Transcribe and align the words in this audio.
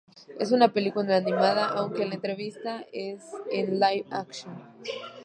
Es 0.39 0.51
una 0.51 0.73
película 0.73 1.15
animada 1.17 1.67
aunque 1.67 2.05
la 2.07 2.15
entrevista 2.15 2.87
es 2.91 3.21
en 3.51 3.79
Live-Action. 3.79 4.55